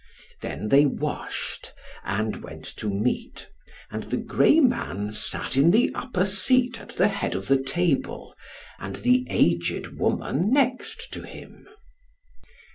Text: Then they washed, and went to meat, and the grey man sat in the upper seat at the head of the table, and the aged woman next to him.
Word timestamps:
Then 0.41 0.69
they 0.69 0.87
washed, 0.87 1.73
and 2.03 2.37
went 2.37 2.65
to 2.77 2.89
meat, 2.89 3.47
and 3.91 4.01
the 4.05 4.17
grey 4.17 4.59
man 4.59 5.11
sat 5.11 5.55
in 5.55 5.69
the 5.69 5.91
upper 5.93 6.25
seat 6.25 6.79
at 6.81 6.89
the 6.97 7.07
head 7.07 7.35
of 7.35 7.47
the 7.47 7.61
table, 7.61 8.33
and 8.79 8.95
the 8.95 9.27
aged 9.29 9.99
woman 9.99 10.51
next 10.51 11.13
to 11.13 11.21
him. 11.21 11.67